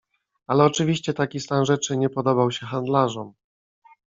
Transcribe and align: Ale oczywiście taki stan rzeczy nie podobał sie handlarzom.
Ale 0.47 0.63
oczywiście 0.63 1.13
taki 1.13 1.39
stan 1.39 1.65
rzeczy 1.65 1.97
nie 1.97 2.09
podobał 2.09 2.51
sie 2.51 2.65
handlarzom. 2.65 3.33